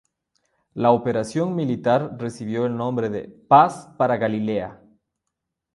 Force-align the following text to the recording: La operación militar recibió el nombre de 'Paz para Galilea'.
La 0.73 0.89
operación 0.89 1.55
militar 1.55 2.15
recibió 2.17 2.65
el 2.65 2.75
nombre 2.75 3.07
de 3.11 3.27
'Paz 3.47 3.87
para 3.99 4.17
Galilea'. 4.17 4.81